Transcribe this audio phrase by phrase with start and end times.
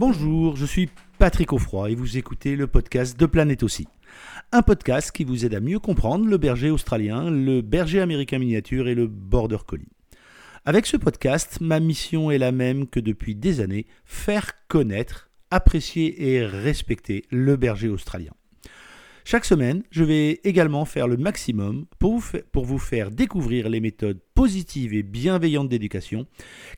[0.00, 0.88] Bonjour, je suis
[1.18, 3.86] Patrick Offroy et vous écoutez le podcast de Planète aussi.
[4.50, 8.88] Un podcast qui vous aide à mieux comprendre le berger australien, le berger américain miniature
[8.88, 9.90] et le border collie.
[10.64, 16.32] Avec ce podcast, ma mission est la même que depuis des années, faire connaître, apprécier
[16.32, 18.32] et respecter le berger australien.
[19.26, 23.80] Chaque semaine, je vais également faire le maximum pour vous, pour vous, faire découvrir les
[23.80, 26.26] méthodes positives et bienveillantes d'éducation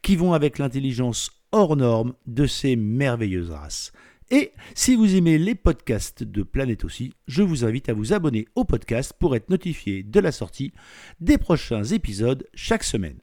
[0.02, 3.92] qui vont avec l'intelligence hors norme de ces merveilleuses races.
[4.30, 8.46] Et si vous aimez les podcasts de Planète aussi, je vous invite à vous abonner
[8.54, 10.72] au podcast pour être notifié de la sortie
[11.20, 13.18] des prochains épisodes chaque semaine.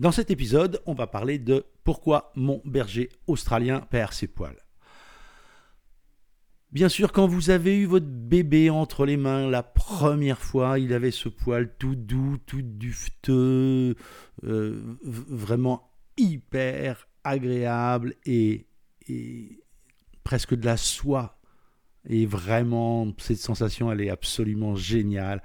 [0.00, 4.64] Dans cet épisode, on va parler de pourquoi mon berger australien perd ses poils.
[6.70, 10.92] Bien sûr, quand vous avez eu votre bébé entre les mains la première fois, il
[10.92, 13.96] avait ce poil tout doux, tout dufteux,
[14.44, 15.87] euh, vraiment
[16.18, 18.66] hyper agréable et,
[20.24, 21.40] presque de la soie.
[22.08, 25.42] Et vraiment, cette sensation, elle est absolument géniale.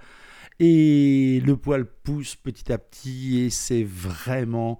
[0.59, 4.79] Et le poil pousse petit à petit et c'est vraiment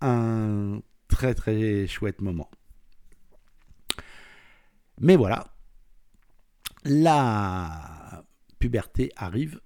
[0.00, 2.50] un très très chouette moment.
[5.00, 5.46] Mais voilà,
[6.84, 8.24] la
[8.58, 9.60] puberté arrive.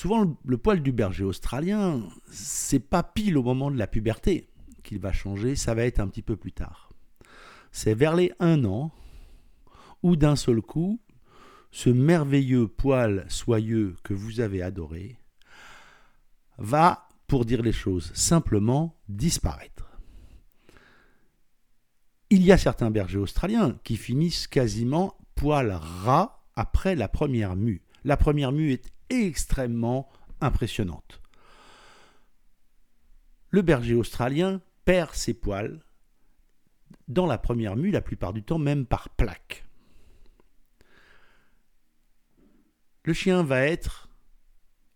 [0.00, 2.00] Souvent, le poil du berger australien,
[2.32, 4.48] c'est pas pile au moment de la puberté
[4.82, 6.90] qu'il va changer, ça va être un petit peu plus tard.
[7.70, 8.92] C'est vers les un an
[10.02, 11.02] où d'un seul coup,
[11.70, 15.18] ce merveilleux poil soyeux que vous avez adoré
[16.56, 19.98] va, pour dire les choses simplement, disparaître.
[22.30, 27.82] Il y a certains bergers australiens qui finissent quasiment poil ras après la première mue.
[28.02, 30.08] La première mue est extrêmement
[30.40, 31.20] impressionnante.
[33.50, 35.80] Le berger australien perd ses poils
[37.08, 39.64] dans la première mue, la plupart du temps même par plaque.
[43.04, 44.08] Le chien va être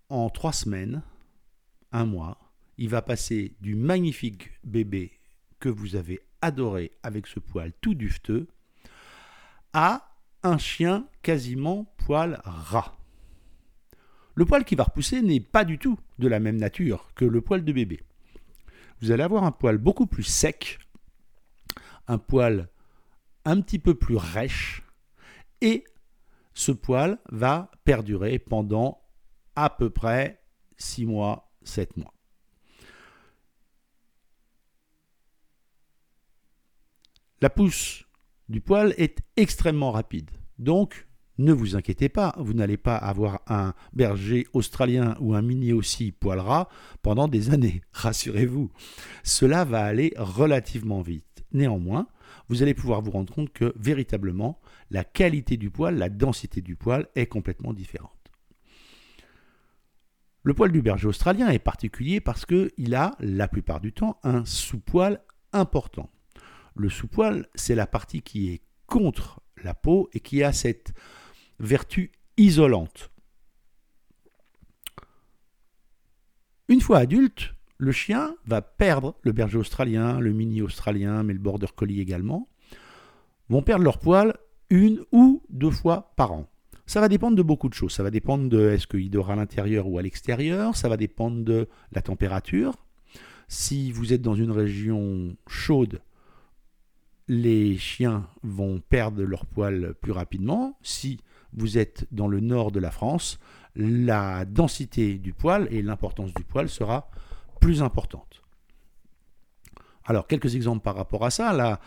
[0.08, 1.02] en trois semaines,
[1.90, 2.38] un mois,
[2.76, 5.12] il va passer du magnifique bébé
[5.58, 8.48] que vous avez adoré avec ce poil tout dufteux
[9.72, 12.96] à un chien quasiment poil ras.
[14.34, 17.40] Le poil qui va repousser n'est pas du tout de la même nature que le
[17.40, 18.02] poil de bébé.
[19.00, 20.78] Vous allez avoir un poil beaucoup plus sec,
[22.08, 22.68] un poil
[23.44, 24.82] un petit peu plus rêche,
[25.60, 25.84] et
[26.52, 29.02] ce poil va perdurer pendant
[29.56, 30.40] à peu près
[30.76, 32.14] 6 mois, 7 mois.
[37.40, 38.04] La pousse
[38.48, 40.30] du poil est extrêmement rapide.
[40.58, 41.06] Donc,
[41.38, 46.12] ne vous inquiétez pas, vous n'allez pas avoir un berger australien ou un mini aussi
[46.12, 46.68] poil ras
[47.02, 48.70] pendant des années, rassurez-vous.
[49.22, 51.44] Cela va aller relativement vite.
[51.52, 52.08] Néanmoins,
[52.48, 56.76] vous allez pouvoir vous rendre compte que véritablement, la qualité du poil, la densité du
[56.76, 58.10] poil est complètement différente.
[60.42, 64.44] Le poil du berger australien est particulier parce qu'il a, la plupart du temps, un
[64.44, 65.22] sous-poil
[65.52, 66.10] important.
[66.76, 70.92] Le sous-poil, c'est la partie qui est contre la peau et qui a cette
[71.60, 73.10] vertu isolante.
[76.68, 81.38] Une fois adulte, le chien va perdre, le berger australien, le mini australien, mais le
[81.38, 82.48] border collie également,
[83.48, 84.34] vont perdre leur poil
[84.70, 86.48] une ou deux fois par an.
[86.86, 87.92] Ça va dépendre de beaucoup de choses.
[87.92, 90.76] Ça va dépendre de est-ce qu'il dort à l'intérieur ou à l'extérieur.
[90.76, 92.74] Ça va dépendre de la température.
[93.48, 96.00] Si vous êtes dans une région chaude,
[97.28, 100.78] les chiens vont perdre leur poil plus rapidement.
[100.82, 101.20] Si
[101.54, 103.38] vous êtes dans le nord de la France,
[103.76, 107.10] la densité du poil et l'importance du poil sera
[107.60, 108.42] plus importante.
[110.04, 111.52] Alors, quelques exemples par rapport à ça.
[111.52, 111.80] Là,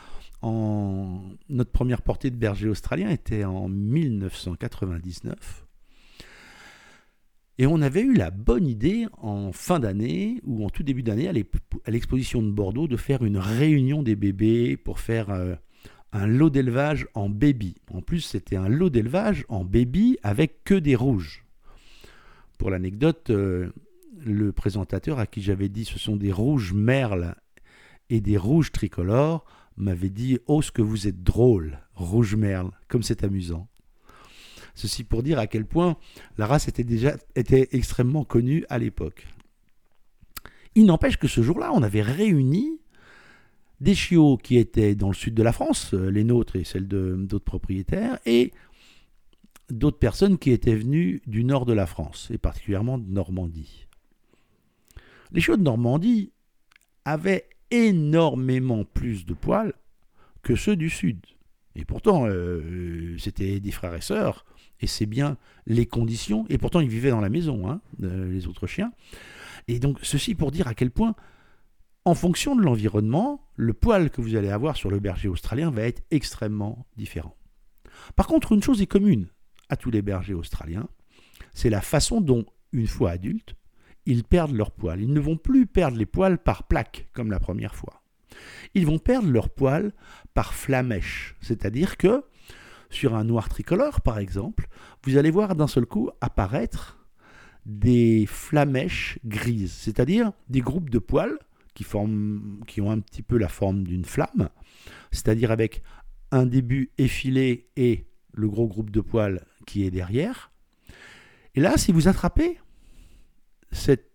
[0.44, 5.66] notre première portée de berger australien était en 1999.
[7.60, 11.28] Et on avait eu la bonne idée en fin d'année ou en tout début d'année
[11.28, 15.56] à l'exposition de Bordeaux de faire une réunion des bébés pour faire euh,
[16.14, 17.76] un lot d'élevage en baby.
[17.94, 21.46] En plus, c'était un lot d'élevage en baby avec que des rouges.
[22.58, 23.72] Pour l'anecdote, euh,
[24.20, 27.36] le présentateur à qui j'avais dit ce sont des rouges merles
[28.10, 29.46] et des rouges tricolores
[29.76, 33.68] m'avait dit Oh, ce que vous êtes drôle, rouge merle, comme c'est amusant.
[34.74, 35.98] Ceci pour dire à quel point
[36.38, 39.28] la race était déjà était extrêmement connue à l'époque.
[40.76, 42.80] Il n'empêche que ce jour-là, on avait réuni
[43.80, 46.88] des chiots qui étaient dans le sud de la France, euh, les nôtres et celles
[46.88, 48.52] d'autres propriétaires, et
[49.70, 53.88] d'autres personnes qui étaient venues du nord de la France, et particulièrement de Normandie.
[55.32, 56.32] Les chiots de Normandie
[57.06, 59.74] avaient énormément plus de poils
[60.42, 61.20] que ceux du sud.
[61.76, 64.46] Et pourtant, euh, c'était des frères et sœurs,
[64.80, 68.48] et c'est bien les conditions, et pourtant ils vivaient dans la maison, hein, euh, les
[68.48, 68.92] autres chiens.
[69.68, 71.16] Et donc ceci pour dire à quel point,
[72.08, 75.82] en fonction de l'environnement, le poil que vous allez avoir sur le berger australien va
[75.82, 77.36] être extrêmement différent.
[78.16, 79.28] Par contre, une chose est commune
[79.68, 80.88] à tous les bergers australiens,
[81.54, 83.56] c'est la façon dont, une fois adultes,
[84.06, 85.02] ils perdent leurs poils.
[85.02, 88.02] Ils ne vont plus perdre les poils par plaque, comme la première fois.
[88.74, 89.92] Ils vont perdre leurs poils
[90.34, 92.24] par flamèche, c'est-à-dire que,
[92.90, 94.70] sur un noir tricolore par exemple,
[95.04, 97.06] vous allez voir d'un seul coup apparaître
[97.66, 101.38] des flamèches grises, c'est-à-dire des groupes de poils
[101.86, 104.50] qui, ont un petit peu la forme d'une flamme,
[105.12, 105.84] c'est-à-dire avec
[106.32, 110.52] un début effilé et le gros groupe de poils qui est derrière.
[111.56, 112.60] Et là, si vous attrapez
[113.72, 114.12] cette,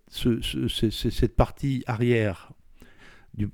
[1.37, 2.53] partie arrière
[3.35, 3.49] de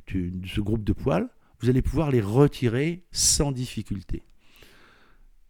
[0.47, 1.29] ce groupe de poils,
[1.61, 4.23] vous allez pouvoir les retirer sans difficulté.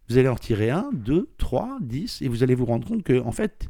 [0.09, 3.21] Vous allez en retirer un, deux, trois, dix, et vous allez vous rendre compte que,
[3.21, 3.69] en fait,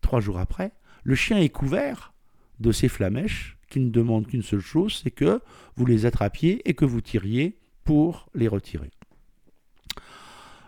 [0.00, 0.72] trois jours après,
[1.04, 2.12] le chien est couvert
[2.58, 5.40] de ces flamèches qui ne demandent qu'une seule chose, c'est que
[5.76, 8.90] vous les attrapiez et que vous tiriez pour les retirer.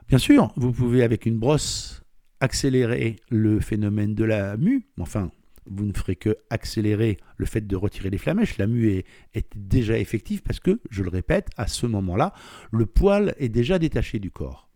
[0.09, 2.03] Bien sûr, vous pouvez avec une brosse
[2.41, 5.31] accélérer le phénomène de la mue, enfin,
[5.67, 8.59] vous ne ferez que accélérer le fait de retirer les flamèches.
[8.59, 12.33] La mue est, est déjà effective parce que, je le répète, à ce moment-là,
[12.73, 14.69] le poil est déjà détaché du corps.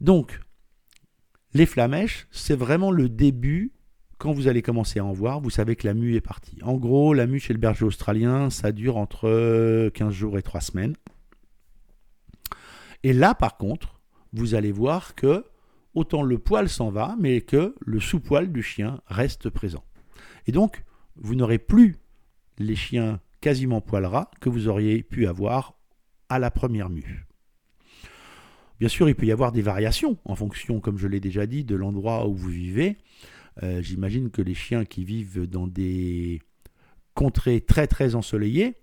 [0.00, 0.40] Donc,
[1.54, 3.72] les flamèches, c'est vraiment le début.
[4.18, 6.58] Quand vous allez commencer à en voir, vous savez que la mue est partie.
[6.62, 10.60] En gros, la mue chez le berger australien, ça dure entre 15 jours et 3
[10.60, 10.96] semaines.
[13.04, 14.00] Et là, par contre,
[14.32, 15.44] vous allez voir que
[15.94, 19.84] autant le poil s'en va, mais que le sous-poil du chien reste présent.
[20.48, 20.82] Et donc,
[21.14, 21.96] vous n'aurez plus
[22.58, 25.78] les chiens quasiment poil ras que vous auriez pu avoir
[26.28, 27.24] à la première mue.
[28.80, 31.62] Bien sûr, il peut y avoir des variations en fonction, comme je l'ai déjà dit,
[31.62, 32.96] de l'endroit où vous vivez.
[33.62, 36.42] Euh, j'imagine que les chiens qui vivent dans des
[37.14, 38.76] contrées très très ensoleillées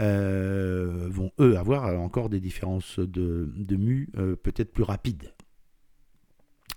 [0.00, 5.32] euh, vont eux avoir encore des différences de, de mue euh, peut-être plus rapides.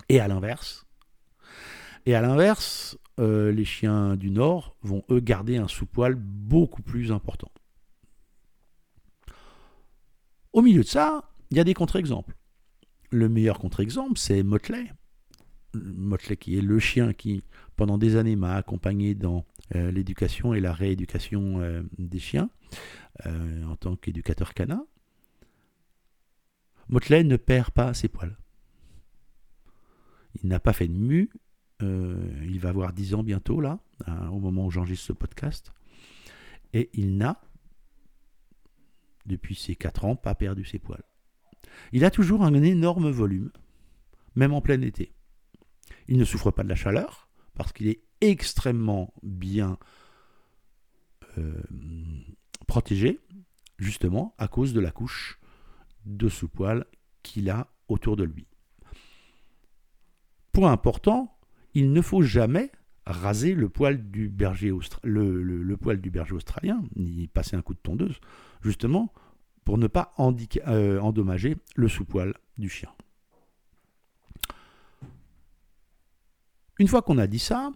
[0.10, 0.86] Et à l'inverse,
[2.06, 7.52] et à l'inverse, les chiens du Nord vont eux garder un sous-poil beaucoup plus important.
[10.52, 12.36] Au milieu de ça, il y a des contre-exemples.
[13.12, 14.92] Le meilleur contre-exemple, c'est Motley.
[15.74, 17.44] Motley qui est le chien qui,
[17.76, 22.50] pendant des années, m'a accompagné dans euh, l'éducation et la rééducation euh, des chiens
[23.26, 24.86] en tant qu'éducateur canin.
[26.90, 28.36] Motley ne perd pas ses poils.
[30.42, 31.30] Il n'a pas fait de mue.
[31.82, 35.74] Euh, il va avoir 10 ans bientôt, là, hein, au moment où j'enregistre ce podcast.
[36.74, 37.42] Et il n'a,
[39.26, 41.04] depuis ses 4 ans, pas perdu ses poils.
[41.92, 43.52] Il a toujours un énorme volume,
[44.36, 45.14] même en plein été.
[46.08, 49.78] Il ne souffre pas de la chaleur, parce qu'il est extrêmement bien
[51.38, 51.62] euh,
[52.68, 53.20] protégé,
[53.78, 55.40] justement à cause de la couche
[56.06, 56.86] de sous-poil
[57.22, 58.48] qu'il a autour de lui.
[60.52, 61.38] Point important,
[61.74, 62.72] il ne faut jamais
[63.06, 68.20] raser le poil du berger, australien, ni passer un coup de tondeuse,
[68.62, 69.12] justement
[69.66, 72.90] pour ne pas euh, endommager le sous-poil du chien.
[76.80, 77.72] Une fois qu'on a dit ça,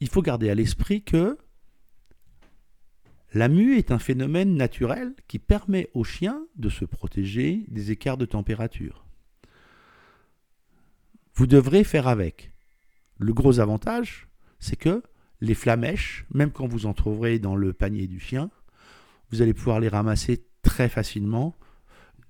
[0.00, 1.38] il faut garder à l'esprit que
[3.34, 8.18] la mue est un phénomène naturel qui permet au chien de se protéger des écarts
[8.18, 9.06] de température.
[11.34, 12.52] Vous devrez faire avec.
[13.18, 14.28] Le gros avantage,
[14.58, 15.02] c'est que
[15.40, 18.50] les flamèches, même quand vous en trouverez dans le panier du chien,
[19.30, 21.56] vous allez pouvoir les ramasser très facilement.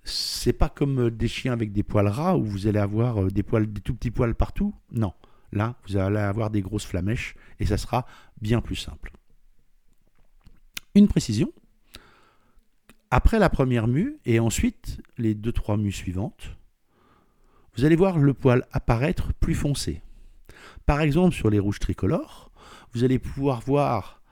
[0.04, 3.42] C'est pas comme des chiens avec des poils ras où vous allez avoir euh, des
[3.42, 4.74] poils, des tout petits poils partout.
[4.90, 5.12] Non,
[5.52, 8.06] là, vous allez avoir des grosses flamèches et ça sera
[8.40, 9.12] bien plus simple.
[10.94, 11.52] Une précision.
[13.10, 16.56] Après la première mue et ensuite les deux trois mues suivantes,
[17.76, 20.02] vous allez voir le poil apparaître plus foncé.
[20.86, 22.50] Par exemple, sur les rouges tricolores,
[22.92, 24.22] vous allez pouvoir voir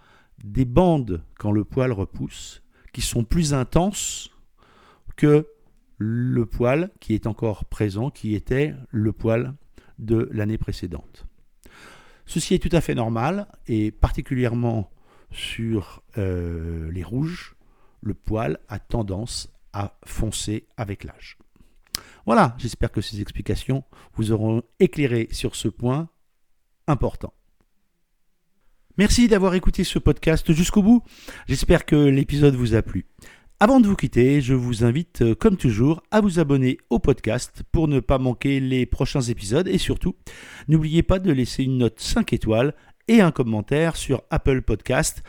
[0.42, 2.62] des bandes quand le poil repousse
[2.92, 4.30] qui sont plus intenses
[5.16, 5.46] que
[6.02, 9.54] le poil qui est encore présent, qui était le poil
[9.98, 11.26] de l'année précédente.
[12.24, 14.90] Ceci est tout à fait normal et particulièrement
[15.30, 17.54] sur euh, les rouges,
[18.00, 21.36] le poil a tendance à foncer avec l'âge.
[22.24, 26.08] Voilà, j'espère que ces explications vous auront éclairé sur ce point
[26.86, 27.34] important.
[28.96, 31.02] Merci d'avoir écouté ce podcast jusqu'au bout.
[31.46, 33.06] J'espère que l'épisode vous a plu.
[33.62, 37.62] Avant de vous quitter, je vous invite, euh, comme toujours, à vous abonner au podcast
[37.72, 40.16] pour ne pas manquer les prochains épisodes et surtout,
[40.66, 42.74] n'oubliez pas de laisser une note 5 étoiles
[43.06, 45.22] et un commentaire sur Apple Podcast.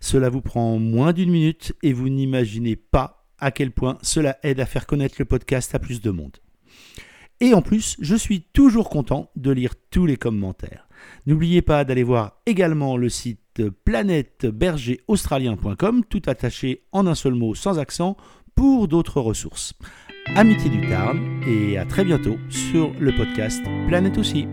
[0.00, 4.60] Cela vous prend moins d'une minute et vous n'imaginez pas à quel point cela aide
[4.60, 6.38] à faire connaître le podcast à plus de monde.
[7.40, 10.83] Et en plus, je suis toujours content de lire tous les commentaires.
[11.26, 17.78] N'oubliez pas d'aller voir également le site planètebergeraustralien.com, tout attaché en un seul mot sans
[17.78, 18.16] accent,
[18.54, 19.74] pour d'autres ressources.
[20.36, 24.46] Amitié du Tarn et à très bientôt sur le podcast Planète aussi.